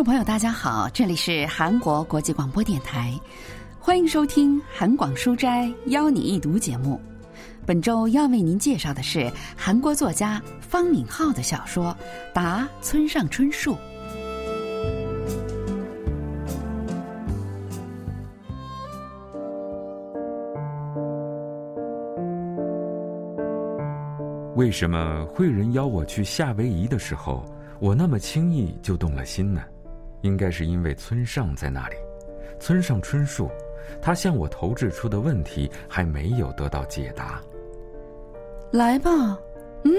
[0.00, 3.12] 众朋友，大家好，这里是韩国国际广播电台，
[3.78, 6.98] 欢迎收听《韩广书斋邀你一读》节目。
[7.66, 11.94] 本周要为您介绍的是韩国作家方敏浩的小说
[12.32, 13.74] 《答村上春树》。
[24.56, 27.44] 为什么慧人邀我去夏威夷的时候，
[27.80, 29.60] 我那么轻易就动了心呢？
[30.22, 31.96] 应该是因为村上在那里，
[32.58, 33.50] 村上春树，
[34.00, 37.40] 他向我投掷出的问题还没有得到解答。
[38.72, 39.10] 来吧，
[39.84, 39.94] 嗯，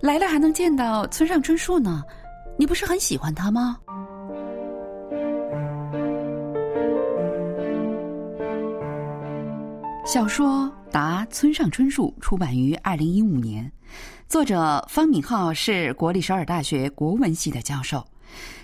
[0.00, 2.02] 来了还能见到村上春树呢，
[2.56, 3.78] 你不是很喜欢他吗？
[10.04, 10.46] 小说
[10.90, 13.70] 《答村上春树》出版于二零一五年，
[14.28, 18.04] 作者方敏浩是国立首尔大学国文系的教授。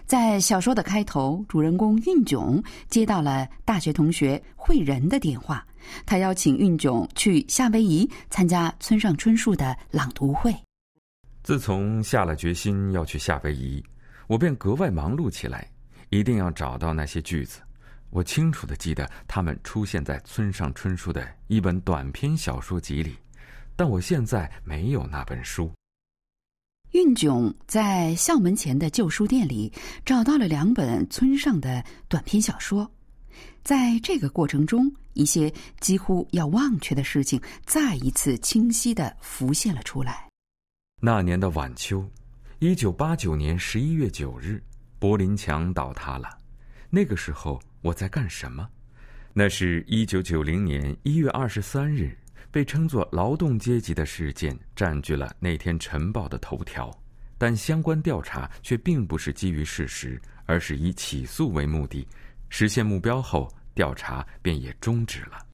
[0.06, 5.66] 在小说的开头，主人公运炯接到了大学同学惠仁的电话，
[6.06, 10.54] 他邀请运炯去夏威夷参加村上春树的朗读会。
[11.42, 13.84] 自从下了决心要去夏威夷，
[14.26, 15.66] 我便格外忙碌起来，
[16.10, 17.60] 一定要找到那些句子。
[18.10, 23.14] 我清楚的记得，他们出现在村上春树的一本短篇小说集里，
[23.76, 25.70] 但我现在没有那本书。
[26.92, 29.72] 运炯在校门前的旧书店里
[30.04, 32.90] 找到了两本村上的短篇小说，
[33.62, 40.28] 在这个过程中，一些几乎要忘却的事情再一次清晰的浮现了出来。
[41.00, 42.06] 那年的晚秋，
[42.58, 44.62] 一九八九年十一月九日，
[44.98, 46.28] 柏林墙倒塌了。
[46.90, 47.60] 那个时候。
[47.80, 48.68] 我在干什么？
[49.32, 52.18] 那是一九九零年一月二十三日，
[52.50, 56.90] 被称作劳动阶级的事件占据了那天晨报的头条，
[57.36, 62.06] 但相关调查却并不是基于事实，而是以起诉为目的。
[62.48, 65.44] 实现目标后，调查便也终止了。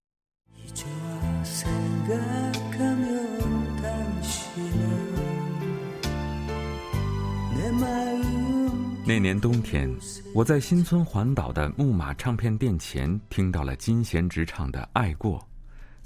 [9.06, 9.94] 那年冬天，
[10.34, 15.38] 我在新村环岛的木马唱片店前听到了金贤直唱的《爱过》。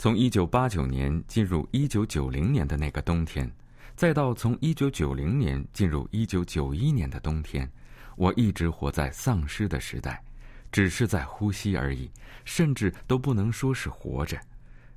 [0.01, 3.51] 从1989年进入1990年的那个冬天，
[3.97, 7.69] 再到从1990年进入1991年的冬天，
[8.15, 10.23] 我一直活在丧尸的时代，
[10.71, 12.09] 只是在呼吸而已，
[12.45, 14.39] 甚至都不能说是活着。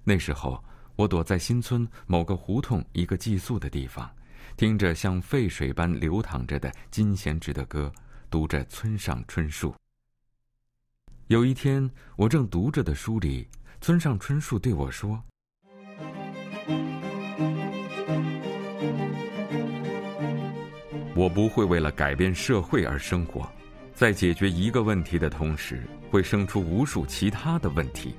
[0.04, 0.64] 那时候，
[0.96, 4.08] 我躲在新村某个胡同一个寄宿的地方。
[4.56, 7.92] 听着像沸水般流淌着的金贤植的歌，
[8.30, 9.74] 读着村上春树。
[11.26, 13.48] 有一天，我正读着的书里，
[13.82, 15.20] 村上春树对我说
[21.18, 23.52] ：“我不会为了改变社会而生活，
[23.96, 25.82] 在解决一个问题的同时，
[26.12, 28.14] 会生出无数其他的问题。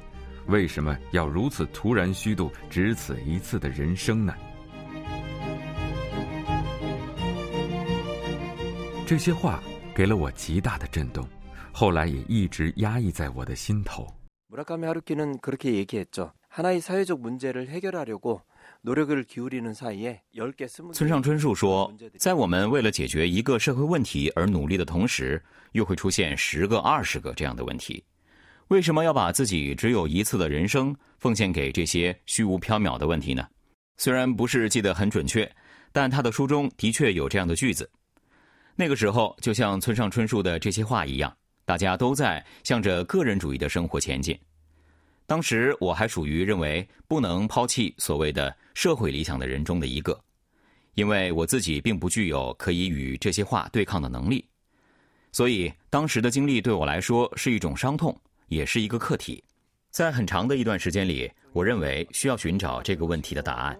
[0.48, 4.34] 为什么要如此突然虚度只此一次的人生呢？”
[9.06, 9.62] 这些话
[9.94, 11.24] 给了我极大的震动，
[11.70, 14.12] 后来也一直压抑在我的心头。
[20.92, 25.42] 村上春树说，在我们为了解决一个社会问题而努力的同时，
[25.72, 28.04] 又会出现十个、二十个这样的问题。
[28.68, 33.48] 为什么要把自己只有一次的人生奉献给这些虚无缥缈的问题呢？
[33.96, 35.50] 虽然不是记得很准确，
[35.92, 37.90] 但他的书中的确有这样的句子。
[38.76, 41.34] 那个时候，就像村上春树的这些话一样，
[41.64, 44.38] 大家都在向着个人主义的生活前进。
[45.26, 50.18] 当时我还属于认为不能抛弃所谓的社会理想的人中的一个，
[50.94, 54.44] 因为我自己并不具有可以与这些话对抗的能力。
[55.30, 58.14] 所以当时的经历对我来说是一种伤痛，
[58.48, 59.42] 也是一个课题。
[59.90, 63.78] 在很长的一段时间里，我认为需要寻找这个问题的答案。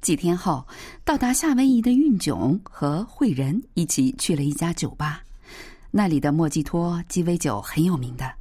[0.00, 0.66] 几天后，
[1.04, 5.22] 到达夏威夷的运炯和惠仁一起去了一家酒吧，
[5.90, 8.32] 那里的莫吉托鸡尾酒很有名的。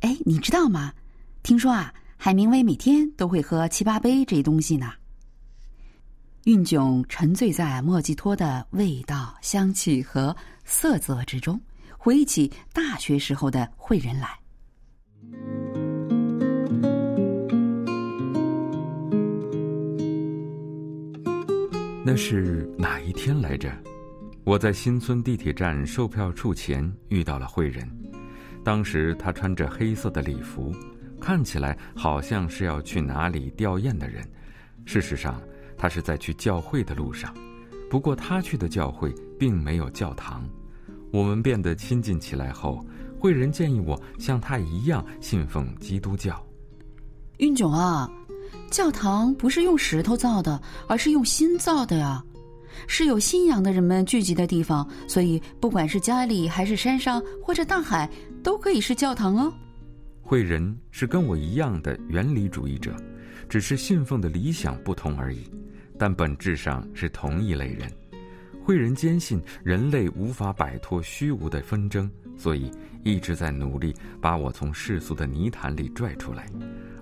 [0.00, 0.92] 哎，你知道吗？
[1.42, 4.92] 听说啊，海明威每天都会喝七八杯这东西呢。
[6.44, 10.34] 运炯沉醉在莫吉托的味道、香气和
[10.64, 11.60] 色泽之中，
[11.96, 14.38] 回忆起大学时候的惠仁来。
[22.10, 23.70] 那是哪一天来着？
[24.42, 27.86] 我在新村地铁站售票处前遇到了慧仁。
[28.64, 30.74] 当时他穿着黑色的礼服，
[31.20, 34.26] 看起来好像是要去哪里吊唁的人。
[34.86, 35.38] 事实上，
[35.76, 37.30] 他是在去教会的路上，
[37.90, 40.48] 不过他去的教会并没有教堂。
[41.12, 42.82] 我们变得亲近起来后，
[43.20, 46.42] 慧仁建议我像他一样信奉基督教。
[47.36, 48.10] 运炯啊，
[48.70, 52.22] 教堂不是用石头造的，而是用心造的呀。
[52.86, 58.08] 是有信仰的人们聚集的地方，所以不管是家里还是山上或者大海，
[58.42, 59.52] 都可以是教堂哦。
[60.22, 62.94] 慧仁是跟我一样的原理主义者，
[63.48, 65.50] 只是信奉的理想不同而已，
[65.98, 67.90] 但本质上是同一类人。
[68.62, 72.70] 慧仁坚信人类无法摆脱虚无的纷争，所以
[73.02, 76.46] 一直在努力把我从世俗的泥潭里拽出来，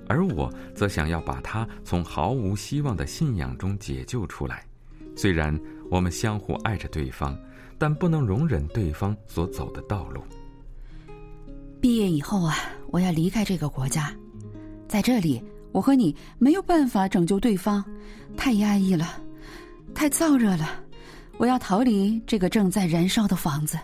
[0.08, 4.64] 而我则想要把他从毫无希望的信仰中解救出来。
[5.16, 5.58] 虽然
[5.90, 7.38] 我们相互爱着对方，
[7.78, 10.22] 但不能容忍对方所走的道路。
[11.80, 12.56] 毕业以后啊，
[12.88, 14.14] 我要离开这个国家，
[14.88, 15.42] 在这里，
[15.72, 17.84] 我和你没有办法拯救对方，
[18.36, 19.20] 太压抑了，
[19.94, 20.68] 太燥热了，
[21.38, 23.78] 我要逃离这个正在燃烧的房子。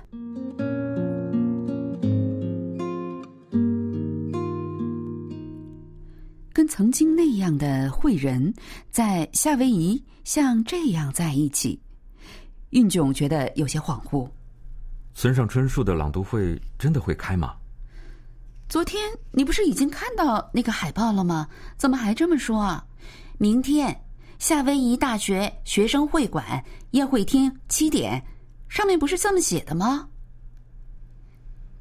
[6.52, 8.52] 跟曾经那样的惠人，
[8.90, 11.80] 在夏威夷像这样在一起，
[12.70, 14.28] 运炯觉得有些恍惚。
[15.14, 17.54] 村上春树的朗读会真的会开吗？
[18.68, 21.46] 昨天你不是已经看到那个海报了吗？
[21.76, 22.84] 怎么还这么说啊？
[23.38, 23.94] 明天
[24.38, 26.62] 夏威夷大学学生会馆
[26.92, 28.22] 宴会厅七点，
[28.68, 30.08] 上面不是这么写的吗？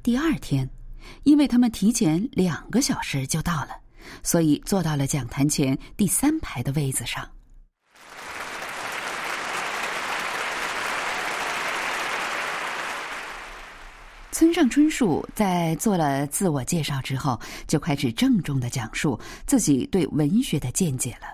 [0.02, 0.68] 第二天，
[1.22, 3.81] 因为他们提前两个小时就到了。
[4.22, 7.28] 所以坐到了讲坛前第三排的位子上。
[14.30, 17.38] 村上春树在做了自我介绍之后，
[17.68, 21.28] 就开始郑重的讲述自己对文学的见解了。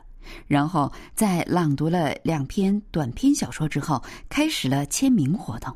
[0.47, 5.75] 然后在朗读了两篇短篇小说之后，开始了签名活动。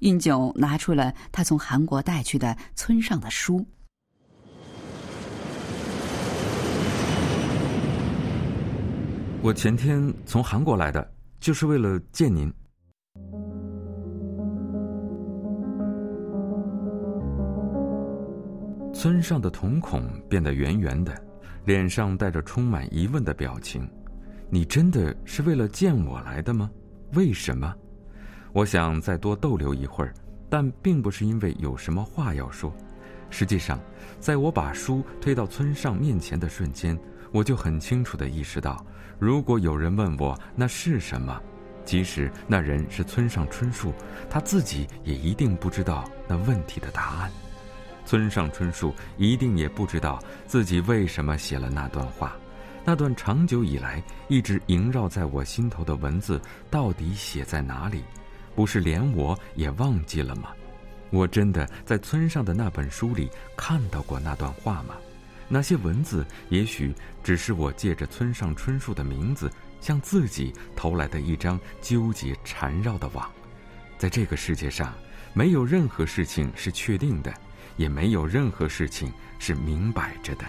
[0.00, 3.66] 运九拿出了他从韩国带去的村上的书。
[9.44, 11.06] 我前天从韩国来的，
[11.38, 12.50] 就是为了见您。
[18.94, 21.14] 村上的瞳孔变得圆圆的，
[21.66, 23.86] 脸上带着充满疑问的表情。
[24.48, 26.70] 你真的是为了见我来的吗？
[27.12, 27.70] 为什么？
[28.54, 30.14] 我想再多逗留一会儿，
[30.48, 32.74] 但并不是因为有什么话要说。
[33.28, 33.78] 实际上，
[34.18, 36.98] 在我把书推到村上面前的瞬间，
[37.34, 38.86] 我就很清楚的意识到。
[39.18, 41.40] 如果有人问我那是什么，
[41.84, 43.92] 即使那人是村上春树，
[44.30, 47.30] 他自己也一定不知道那问题的答案。
[48.06, 52.36] 村上春树一定也不知道自己为什么写了那段话，
[52.84, 56.40] 那段长久以来一直萦绕在我心头的文字
[56.70, 58.04] 到底写在哪里？
[58.54, 60.50] 不是连我也忘记了吗？
[61.10, 64.94] 我真的在村上的那本书里看到过那段话吗？
[65.48, 69.50] 那些文字，也许只是我借着村上春树的名字
[69.80, 73.30] 向自己投来的一张纠结缠绕的网。
[73.98, 74.92] 在这个世界上，
[75.32, 77.32] 没有任何事情是确定的，
[77.76, 80.44] 也没有任何事情是明摆着的。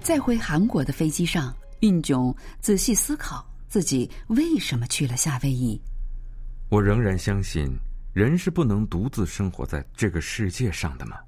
[0.00, 5.78] 在回韩国的飞机上，运炯仔细思考自己为什么去了夏威夷。
[6.70, 7.68] 我仍然相信。
[8.18, 11.18] 人是不能独自生活在这个世界上的吗？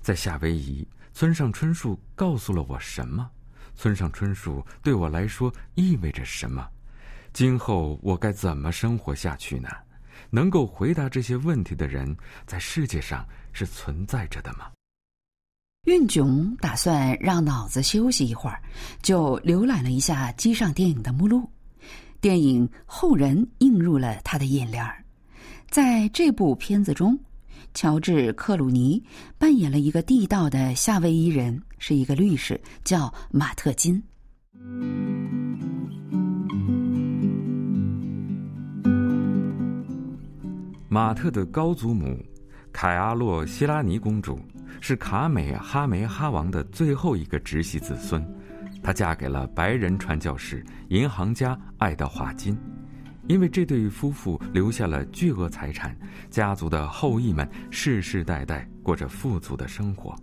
[0.00, 3.30] 在夏威夷，村上春树告诉了我什么？
[3.74, 6.66] 村上春树对我来说意味着什么？
[7.34, 9.68] 今后我该怎么生活下去呢？
[10.30, 12.16] 能够回答这些问题的人，
[12.46, 14.70] 在世界上是存在着的吗？
[15.84, 18.62] 运炯打算让脑子休息一会儿，
[19.02, 21.46] 就浏览了一下机上电影的目录。
[22.18, 25.04] 电影《后人》映入了他的眼帘儿。
[25.70, 27.16] 在这部片子中，
[27.74, 29.00] 乔治·克鲁尼
[29.38, 34.02] 扮演了一个地道的夏威夷人，是一个律师，叫马特金。
[40.88, 42.18] 马特的高祖母
[42.72, 44.40] 凯阿洛·希拉尼公主
[44.80, 48.20] 是卡美哈梅哈王的最后一个直系子孙，
[48.82, 52.58] 她嫁给了白人传教士、银行家爱德华金。
[53.30, 55.96] 因为这对夫妇留下了巨额财产，
[56.30, 60.16] 家族的后裔们世世代代过着富足的生活。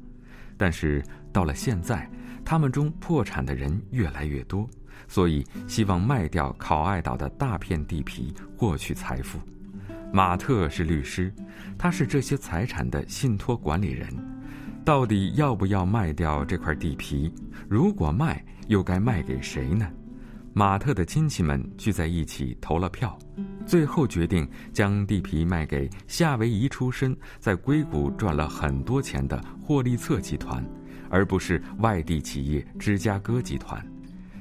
[0.57, 2.05] 但是到了现在，
[2.43, 4.69] 他们中破产的人越来越多，
[5.07, 9.39] 所以希望卖掉考爱岛的大片地皮获取财富。
[10.11, 11.33] 马特是律师，
[11.77, 14.09] 他是这些财产的信托管理人。
[14.83, 17.33] 到底要不要卖掉这块地皮？
[17.69, 19.89] 如果卖，又该卖给谁呢？
[20.57, 23.15] 马特的亲戚们聚在一起投了票，
[23.63, 30.67] 最后决定将地皮卖给夏威夷出身、在硅谷赚了很多钱的霍利策集团，
[31.11, 33.79] 而不是外地企业芝加哥集团。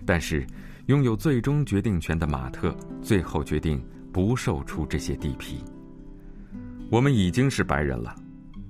[0.06, 0.46] 但是，
[0.86, 5.62] 拥有最终决定权的马特最后决定不售出这些地皮。
[6.90, 8.16] 我们已经是白人了，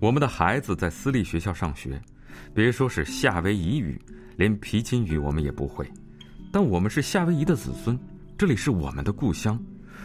[0.01, 2.03] 我们的孩子在私立学校上学，
[2.53, 3.97] 别说是夏威夷语，
[4.35, 5.89] 连皮筋语我们也不会。
[6.56, 7.98] 但我们是夏威夷的子孙，
[8.38, 9.58] 这里是我们的故乡。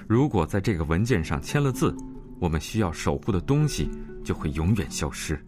[0.07, 1.95] 如果在这个文件上签了字，
[2.39, 3.91] 我们需要守护的东西
[4.25, 5.41] 就会永远消失。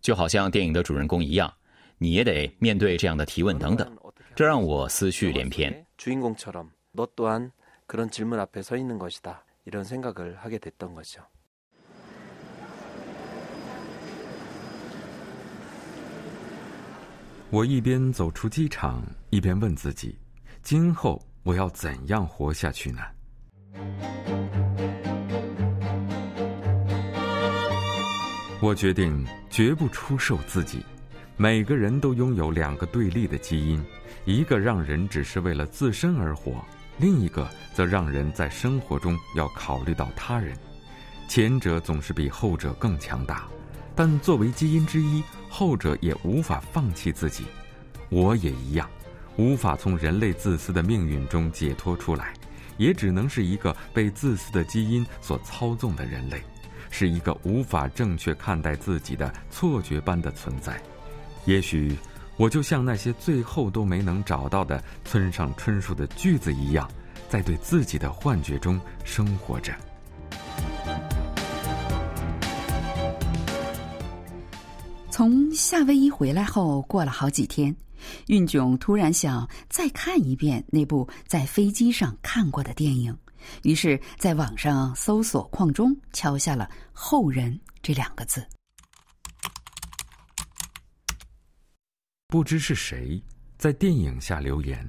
[0.00, 1.52] 就好像电影的主人公一样，
[1.98, 3.96] 你也得面对这样的提问等等。
[4.34, 5.84] 这让我思绪连篇。
[17.50, 20.14] 我一边走出机场一边问自己
[20.62, 23.00] 今后我要怎样活下去呢？
[28.60, 30.84] 我决定绝不出售自己。
[31.40, 33.80] 每个人都拥有两个对立的基因。
[34.24, 36.64] 一个让人只是为了自身而活，
[36.98, 40.58] 另一个则让人在生活中要考虑到他人。
[41.28, 43.46] 前者总是比后者更强大，
[43.94, 47.44] 但作为基因之一，后者也无法放弃自己。
[48.08, 48.90] 我也一样，
[49.36, 52.34] 无法从人类自私的命运中解脱出来，
[52.78, 56.42] 也只能是一个被自私的基因所操纵的人类，
[56.90, 60.82] 是一个无法正确看待自己的错觉般的存在。
[61.48, 61.96] 也许。
[62.36, 66.88] 我就像那些最后都没能找到的村上春树的句子一样，
[67.28, 69.74] 在对自己的幻觉中生活着。
[75.10, 77.74] 从夏威夷回来后，过了好几天，
[78.28, 83.12] 运炯突然想再看一遍那部在飞机上看过的电影，
[83.64, 88.46] 于是在网上搜索框中敲下了“后人”这两个字。
[92.30, 93.22] 不知是谁
[93.56, 94.86] 在电影下留言：“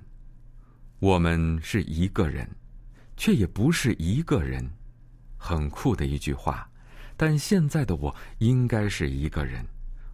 [1.00, 2.46] 我们是一个人，
[3.16, 4.70] 却也不是一个人。”
[5.40, 6.70] 很酷的一句话。
[7.16, 9.66] 但现在的我应该是一个人。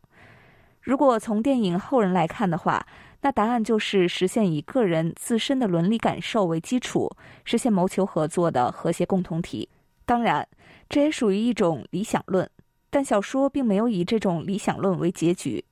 [0.86, 2.86] 如果从电影后人来看的话，
[3.20, 7.10] 那答案就是实现以个人自身的伦理感受为基础，
[7.44, 9.68] 实现谋求合作的和谐共同体。
[10.04, 10.46] 当然，
[10.88, 12.48] 这也属于一种理想论，
[12.88, 15.64] 但小说并没有以这种理想论为结局。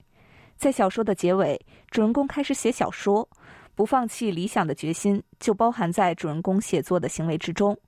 [0.57, 3.29] 在小说的结尾，主人公开始写小说，
[3.77, 7.79] 不放弃理想的决心就包含在主人公写作的行为之中。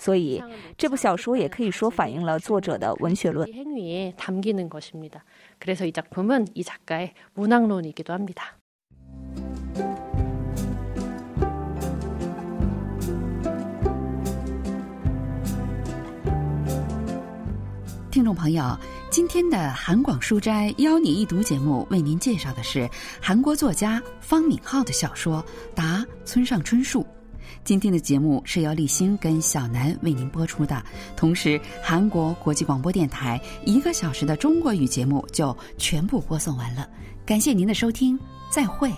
[0.00, 0.42] 所以
[0.78, 3.46] 这部小说也可以说反映了作者的文学论。
[18.10, 18.76] 听众朋友
[19.10, 22.88] 今天的韩广书斋邀你一读节目为您介绍的是
[23.20, 27.06] 韩国作家方敏浩的小说答村上春树。
[27.64, 30.82] 今天的节目是由立新跟小南为您播出的，
[31.16, 36.88] 同时韩国国际广播电台一个小时的中国语节目就全部播送完了。
[37.26, 38.18] 感谢您的收听，
[38.50, 38.90] 再会。